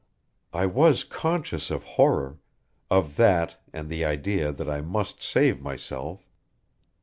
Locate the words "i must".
4.67-5.21